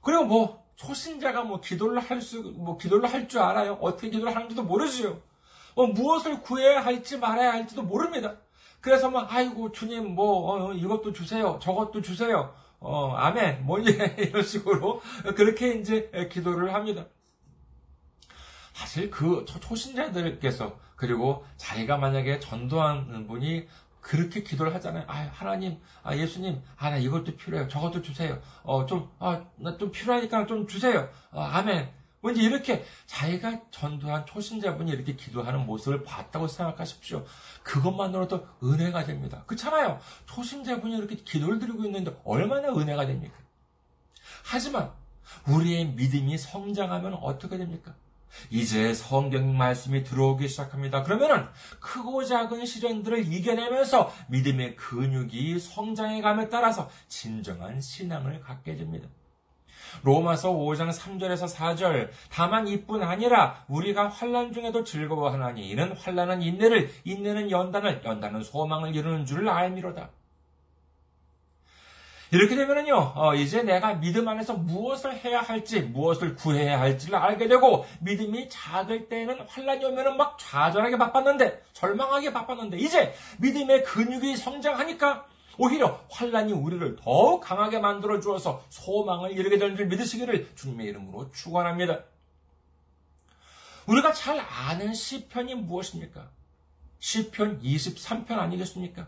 [0.00, 3.78] 그리고 뭐 초신자가 뭐 기도를 할 수, 뭐 기도를 할 줄 알아요.
[3.80, 5.20] 어떻게 기도를 하는지도 모르지요.
[5.74, 8.36] 뭐 무엇을 구해야 할지 말아야 할지도 모릅니다.
[8.80, 12.54] 그래서 막 아이고 주님 뭐 어, 이것도 주세요, 저것도 주세요.
[12.80, 15.00] 어 아멘 뭐 이런 식으로
[15.36, 17.06] 그렇게 이제 기도를 합니다.
[18.72, 23.66] 사실 그 초신자들께서 그리고 자기가 만약에 전도하는 분이
[24.02, 25.04] 그렇게 기도를 하잖아요.
[25.06, 27.68] 아, 하나님, 아, 예수님, 아, 나 이것도 필요해요.
[27.68, 28.38] 저것도 주세요.
[28.64, 31.08] 어, 좀, 아, 나 좀 필요하니까 좀 주세요.
[31.30, 31.88] 어, 아멘.
[32.24, 37.24] 왠지 이렇게 자기가 전도한 초신자분이 이렇게 기도하는 모습을 봤다고 생각하십시오.
[37.64, 39.42] 그것만으로도 은혜가 됩니다.
[39.46, 39.98] 그렇잖아요.
[40.26, 43.34] 초신자분이 이렇게 기도를 드리고 있는데 얼마나 은혜가 됩니까?
[44.44, 44.92] 하지만
[45.48, 47.94] 우리의 믿음이 성장하면 어떻게 됩니까?
[48.50, 51.02] 이제 성경 말씀이 들어오기 시작합니다.
[51.02, 51.46] 그러면은
[51.80, 59.08] 크고 작은 시련들을 이겨내면서 믿음의 근육이 성장해감에 따라서 진정한 신앙을 갖게 됩니다.
[60.02, 67.50] 로마서 5장 3절에서 4절 다만 이뿐 아니라 우리가 환란 중에도 즐거워하나니 이는 환란은 인내를 인내는
[67.50, 70.10] 연단을 연단은 소망을 이루는 줄을 알미로다.
[72.32, 77.84] 이렇게 되면은요, 어, 이제 내가 믿음 안에서 무엇을 해야 할지, 무엇을 구해야 할지를 알게 되고,
[78.00, 85.26] 믿음이 작을 때는 환란이 오면은 막 좌절하게 바빴는데, 절망하게 바빴는데, 이제 믿음의 근육이 성장하니까,
[85.58, 92.00] 오히려 환란이 우리를 더욱 강하게 만들어 주어서 소망을 이루게 되는 줄 믿으시기를 주님의 이름으로 축원합니다.
[93.86, 96.30] 우리가 잘 아는 시편이 무엇입니까?
[96.98, 99.06] 시편 23편 아니겠습니까?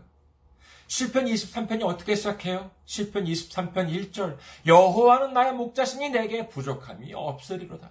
[0.87, 2.71] 시편 23편이 어떻게 시작해요?
[2.85, 7.89] 시편 23편 1절 여호와는 나의 목자신이 내게 부족함이 없으리로다.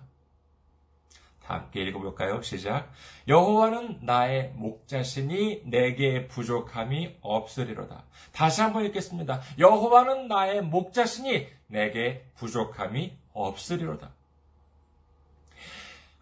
[1.44, 2.40] 다 함께 읽어볼까요?
[2.42, 2.90] 시작.
[3.28, 8.04] 여호와는 나의 목자신이 내게 부족함이 없으리로다.
[8.32, 9.42] 다시 한번 읽겠습니다.
[9.58, 14.12] 여호와는 나의 목자신이 내게 부족함이 없으리로다.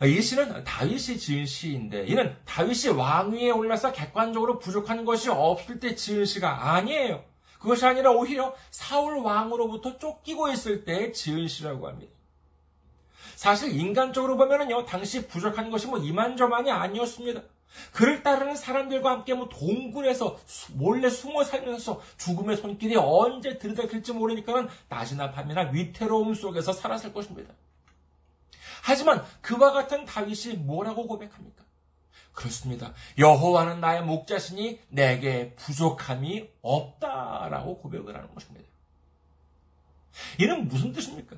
[0.07, 6.25] 이 시는 다윗이 지은 시인데 이는 다윗이 왕위에 올라서 객관적으로 부족한 것이 없을 때 지은
[6.25, 7.23] 시가 아니에요.
[7.61, 12.13] 그것이 아니라 오히려 사울 왕으로부터 쫓기고 있을 때 지은 시라고 합니다.
[13.37, 17.43] 사실 인간적으로 보면은요, 당시 부족한 것이 뭐 이만저만이 아니었습니다.
[17.93, 20.39] 그를 따르는 사람들과 함께 뭐 동굴에서
[20.75, 27.55] 몰래 숨어 살면서 죽음의 손길이 언제 들이닥칠지 모르니까는 낮이나 밤이나 위태로움 속에서 살았을 것입니다.
[28.83, 31.63] 하지만 그와 같은 다윗이 뭐라고 고백합니까?
[32.33, 32.93] 그렇습니다.
[33.17, 38.69] 여호와는 나의 목자시니 내게 부족함이 없다라고 고백을 하는 것입니다.
[40.39, 41.37] 이는 무슨 뜻입니까?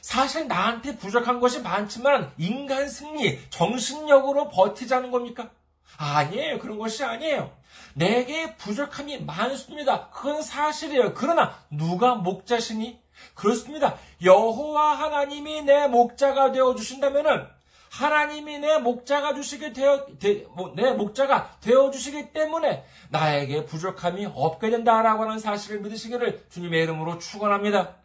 [0.00, 5.50] 사실 나한테 부족한 것이 많지만 인간 승리, 정신력으로 버티자는 겁니까?
[5.96, 6.60] 아니에요.
[6.60, 7.52] 그런 것이 아니에요.
[7.94, 10.10] 내게 부족함이 많습니다.
[10.10, 11.14] 그건 사실이에요.
[11.14, 13.00] 그러나 누가 목자시니?
[13.34, 13.96] 그렇습니다.
[14.22, 17.46] 여호와 하나님이 내 목자가 되어 주신다면은
[17.90, 20.06] 하나님이 내 목자가 주시게 되어
[20.50, 27.18] 뭐, 내 목자가 되어 주시기 때문에 나에게 부족함이 없게 된다라고 하는 사실을 믿으시기를 주님의 이름으로
[27.18, 27.96] 축원합니다.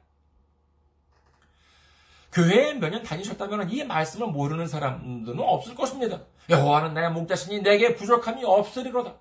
[2.31, 6.21] 교회에 몇 년 다니셨다면 이 말씀을 모르는 사람들은 없을 것입니다.
[6.49, 9.15] 여호와는 나의 목자신이 내게 부족함이 없으리로다.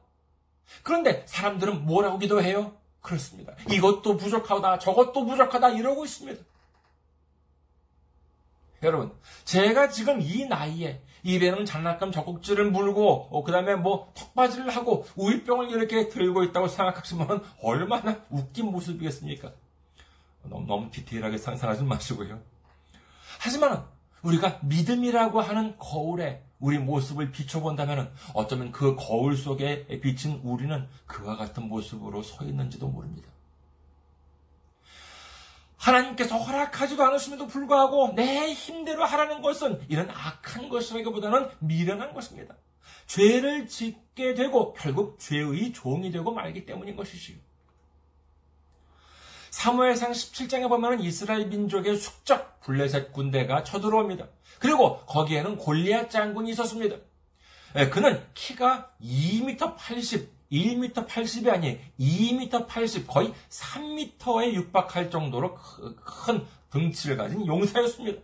[0.83, 2.73] 그런데 사람들은 뭐라고 기도해요?
[3.03, 3.53] 그렇습니다.
[3.71, 6.43] 이것도 부족하다, 저것도 부족하다 이러고 있습니다.
[8.85, 9.12] 여러분,
[9.45, 15.71] 제가 지금 이 나이에 입에는 장난감 젖꼭지를 물고 어, 그 다음에 뭐 턱받이를 하고 우유병을
[15.71, 19.53] 이렇게 들고 있다고 생각하시면 얼마나 웃긴 모습이겠습니까?
[20.45, 22.41] 너무, 너무 디테일하게 상상하지 마시고요.
[23.38, 23.85] 하지만
[24.23, 31.64] 우리가 믿음이라고 하는 거울에 우리 모습을 비춰본다면 어쩌면 그 거울 속에 비친 우리는 그와 같은
[31.64, 33.29] 모습으로 서 있는지도 모릅니다.
[35.77, 42.54] 하나님께서 허락하지도 않으심에도 불구하고 내 힘대로 하라는 것은 이런 악한 것이라기보다는 미련한 것입니다.
[43.06, 47.37] 죄를 짓게 되고 결국 죄의 종이 되고 말기 때문인 것이지요.
[49.53, 54.27] 사무엘상 17장에 보면 이스라엘 민족의 숙적 블레셋 군대가 쳐들어옵니다.
[54.59, 56.96] 그리고 거기에는 골리앗 장군이 있었습니다.
[57.77, 66.46] 예, 그는 키가 2m 80, 1m 80이 아닌 2m 80, 거의 3m에 육박할 정도로 큰
[66.71, 68.23] 등치를 가진 용사였습니다.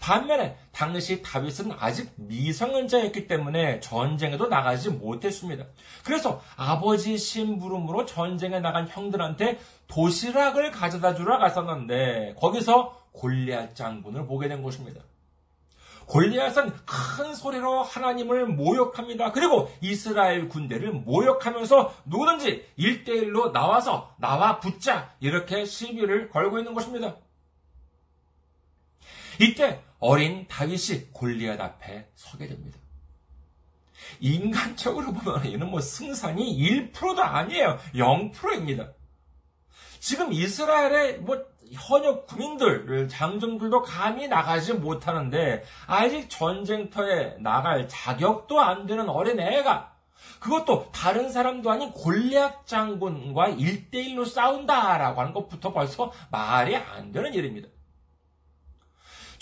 [0.00, 5.64] 반면에 당시 다윗은 아직 미성년자였기 때문에 전쟁에도 나가지 못했습니다.
[6.04, 14.62] 그래서 아버지 심부름으로 전쟁에 나간 형들한테 도시락을 가져다 주러 갔었는데 거기서 골리앗 장군을 보게 된
[14.62, 15.02] 것입니다.
[16.06, 19.32] 골리앗은 큰 소리로 하나님을 모욕합니다.
[19.32, 27.16] 그리고 이스라엘 군대를 모욕하면서 누구든지 일대일로 나와서 나와 붙자 이렇게 시비를 걸고 있는 것입니다.
[29.40, 32.78] 이때 어린 다윗이 골리앗 앞에 서게 됩니다.
[34.20, 36.58] 인간적으로 보면 이는 뭐 승산이
[36.92, 37.78] 1%도 아니에요.
[37.94, 38.92] 0%입니다.
[40.00, 49.08] 지금 이스라엘의 뭐 현역 군인들, 장정들도 감히 나가지 못하는데 아직 전쟁터에 나갈 자격도 안 되는
[49.08, 49.92] 어린애가
[50.40, 57.68] 그것도 다른 사람도 아닌 골리앗 장군과 일대일로 싸운다라고 하는 것부터 벌써 말이 안 되는 일입니다.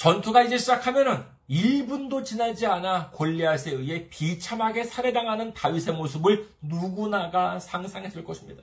[0.01, 8.63] 전투가 이제 시작하면은 1분도 지나지 않아 골리앗에 의해 비참하게 살해당하는 다윗의 모습을 누구나가 상상했을 것입니다.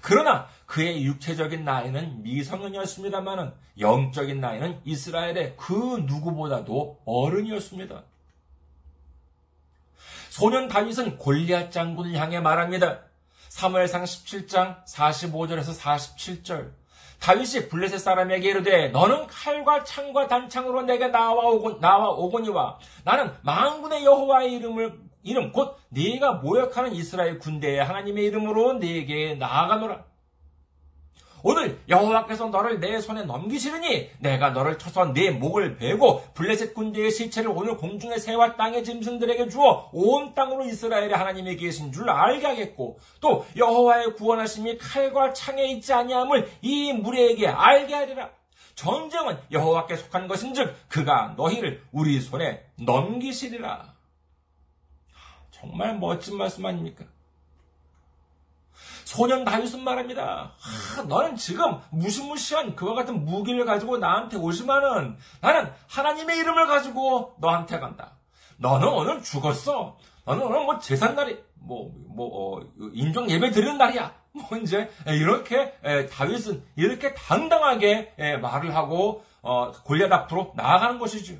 [0.00, 8.02] 그러나 그의 육체적인 나이는 미성년이었습니다만은 영적인 나이는 이스라엘의 그 누구보다도 어른이었습니다.
[10.30, 13.02] 소년 다윗은 골리앗 장군을 향해 말합니다.
[13.50, 16.77] 3월상 17장 45절에서 47절.
[17.20, 24.04] 다윗이 블레셋 사람에게 이르되 너는 칼과 창과 단창으로 내게 나와 오고 나와 오거니와 나는 만군의
[24.04, 30.07] 여호와의 이름을 이름 곧 네가 모욕하는 이스라엘 군대의 하나님의 이름으로 네게 나아가노라.
[31.42, 37.50] 오늘 여호와께서 너를 내 손에 넘기시르니 내가 너를 쳐서 네 목을 베고 블레셋 군대의 시체를
[37.50, 43.46] 오늘 공중의 새와 땅의 짐승들에게 주어 온 땅으로 이스라엘의 하나님이 계신 줄 알게 하겠고 또
[43.56, 48.30] 여호와의 구원하심이 칼과 창에 있지 아니함을 이 무리에게 알게 하리라.
[48.74, 53.94] 전쟁은 여호와께 속한 것인즉 그가 너희를 우리 손에 넘기시리라.
[55.50, 57.04] 정말 멋진 말씀 아닙니까?
[59.04, 60.52] 소년 다윗은 말합니다.
[60.60, 67.78] 아, 너는 지금 무시무시한 그와 같은 무기를 가지고 나한테 오지만은 나는 하나님의 이름을 가지고 너한테
[67.80, 68.12] 간다.
[68.58, 69.96] 너는 오늘 죽었어.
[70.24, 74.14] 너는 오늘 뭐 제삿날이 뭐, 뭐, 어, 인종 예배 드리는 날이야.
[74.32, 81.34] 뭐, 이제, 이렇게, 에, 다윗은 이렇게 당당하게 에, 말을 하고, 어, 골리앗 앞으로 나아가는 것이죠.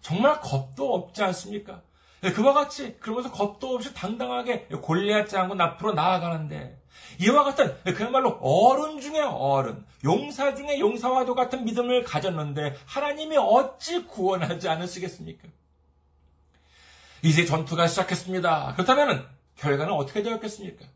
[0.00, 1.80] 정말 겁도 없지 않습니까?
[2.24, 6.80] 네, 그와 같이 그러면서 겁도 없이 당당하게 골리앗 장군 앞으로 나아가는데
[7.20, 14.70] 이와 같은 그야말로 어른 중에 어른, 용사 중에 용사와도 같은 믿음을 가졌는데 하나님이 어찌 구원하지
[14.70, 15.48] 않으시겠습니까?
[17.20, 18.72] 이제 전투가 시작했습니다.
[18.72, 20.86] 그렇다면 결과는 어떻게 되었겠습니까?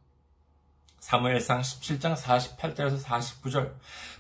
[1.01, 3.73] 사무엘상 17장 48절에서 49절.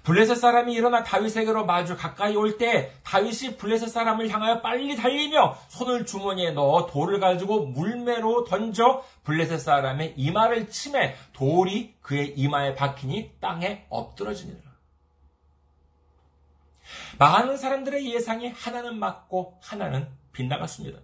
[0.04, 6.06] 블레셋 사람이 일어나 다윗에게로 마주 가까이 올 때 다윗이 블레셋 사람을 향하여 빨리 달리며 손을
[6.06, 13.86] 주머니에 넣어 돌을 가지고 물매로 던져 블레셋 사람의 이마를 치매 돌이 그의 이마에 박히니 땅에
[13.90, 14.68] 엎드러지니라.
[17.18, 21.00] 많은 사람들의 예상이 하나는 맞고 하나는 빗나갔습니다.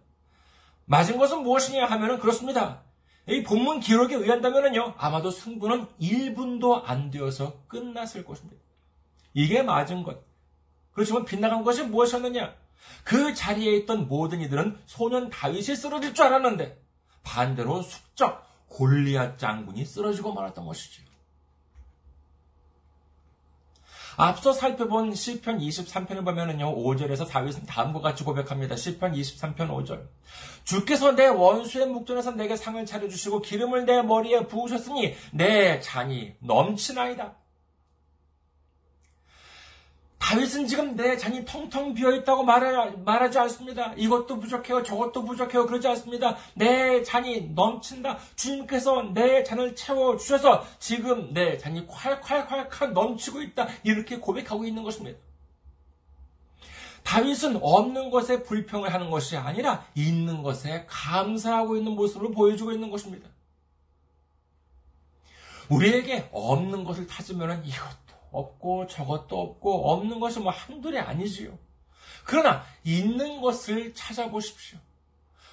[0.87, 2.83] 맞은 것은 무엇이냐 하면은 그렇습니다.
[3.27, 8.63] 이 본문 기록에 의한다면요, 아마도 승부는 1분도 안 되어서 끝났을 것입니다.
[9.33, 10.23] 이게 맞은 것.
[10.93, 12.55] 그렇지만 빗나간 것이 무엇이었느냐?
[13.03, 16.81] 그 자리에 있던 모든 이들은 소년 다윗이 쓰러질 줄 알았는데,
[17.23, 21.07] 반대로 숙적 골리앗 장군이 쓰러지고 말았던 것이지요.
[24.17, 28.77] 앞서 살펴본 시편 23편을 보면은요, 5절에서 다윗은 다음과 같이 고백합니다.
[28.77, 30.07] 시편 23편 5절.
[30.65, 37.35] 주께서 내 원수의 묵전에서 내게 상을 차려주시고 기름을 내 머리에 부으셨으니 내 잔이 넘치나이다.
[40.25, 43.93] 다윗은 지금 내 잔이 텅텅 비어 있다고 말하, 지 않습니다.
[43.95, 44.83] 이것도 부족해요.
[44.83, 45.67] 저것도 부족해요.
[45.67, 46.39] 그러지 않습니다.
[46.55, 48.17] 내 잔이 넘친다.
[48.35, 53.69] 주님께서 내 잔을 채워 주셔서 지금 내 잔이 콸콸콸콸 넘치고 있다.
[53.83, 55.19] 이렇게 고백하고 있는 것입니다.
[57.03, 63.29] 다윗은 없는 것에 불평을 하는 것이 아니라 있는 것에 감사하고 있는 모습을 보여주고 있는 것입니다.
[65.69, 68.04] 우리에게 없는 것을 찾으면 이것
[68.35, 71.59] 없고 저것도 없고 없는 것이 뭐 한둘이 아니지요.
[72.25, 74.79] 그러나 있는 것을 찾아보십시오.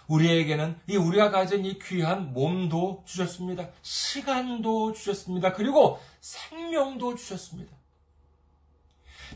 [0.08, 3.70] 우리에게는 이 우리가 가진 이 귀한 몸도 주셨습니다.
[3.82, 5.54] 시간도 주셨습니다.
[5.54, 7.76] 그리고 생명도 주셨습니다.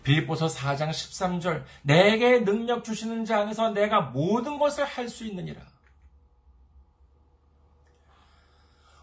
[0.04, 5.62] 빌보서 4장 13절 내게 능력 주시는 자 안에서 내가 모든 것을 할 수 있느니라.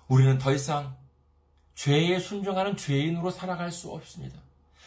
[0.09, 0.95] 우리는 더 이상
[1.83, 4.39] 죄에 순종하는 죄인으로 살아갈 수 없습니다.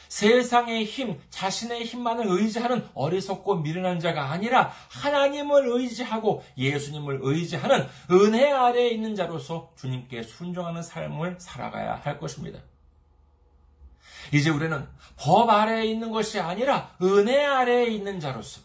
[0.07, 8.89] 세상의 힘, 자신의 힘만을 의지하는 어리석고 미련한 자가 아니라 하나님을 의지하고 예수님을 의지하는 은혜 아래에
[8.91, 12.59] 있는 자로서 주님께 순종하는 삶을 살아가야 할 것입니다.
[14.31, 14.87] 이제 우리는
[15.17, 18.61] 법 아래에 있는 것이 아니라 은혜 아래에 있는 자로서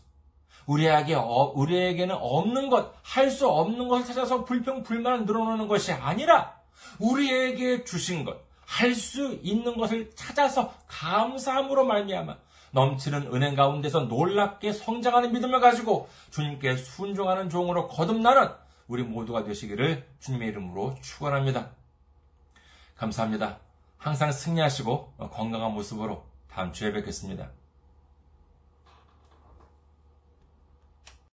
[0.66, 6.59] 우리에게, 어, 우리에게는 없는 것, 할 수 없는 것을 찾아서 불평, 불만을 늘어놓는 것이 아니라
[7.01, 12.36] 우리에게 주신 것, 할 수 있는 것을 찾아서 감사함으로 말미암아
[12.72, 18.48] 넘치는 은행 가운데서 놀랍게 성장하는 믿음을 가지고 주님께 순종하는 종으로 거듭나는
[18.86, 21.70] 우리 모두가 되시기를 주님의 이름으로 축원합니다.
[22.96, 23.59] 감사합니다.
[23.98, 27.51] 항상 승리하시고 건강한 모습으로 다음 주에 뵙겠습니다.